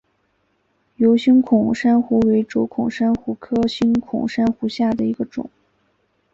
[0.97, 5.51] 疣星孔珊瑚为轴孔珊瑚科星孔珊瑚下的一个种。